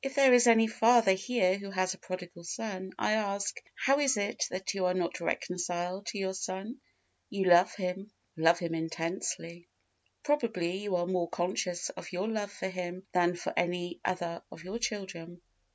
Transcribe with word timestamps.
If 0.00 0.14
there 0.14 0.32
is 0.32 0.46
any 0.46 0.66
father 0.68 1.12
here 1.12 1.58
who 1.58 1.70
has 1.70 1.92
a 1.92 1.98
prodigal 1.98 2.44
son, 2.44 2.92
I 2.98 3.12
ask, 3.12 3.60
How 3.74 3.98
is 3.98 4.16
it 4.16 4.46
that 4.48 4.72
you 4.72 4.86
are 4.86 4.94
not 4.94 5.20
reconciled 5.20 6.06
to 6.06 6.18
your 6.18 6.32
son? 6.32 6.80
You 7.28 7.44
love 7.44 7.74
him 7.74 8.10
love 8.38 8.58
him 8.58 8.74
intensely. 8.74 9.68
Probably 10.22 10.78
you 10.78 10.96
are 10.96 11.06
more 11.06 11.28
conscious 11.28 11.90
of 11.90 12.10
your 12.10 12.26
love 12.26 12.52
for 12.52 12.68
him 12.70 13.06
than 13.12 13.36
for 13.36 13.52
any 13.54 14.00
other 14.02 14.42
of 14.50 14.64
your 14.64 14.78
children. 14.78 15.42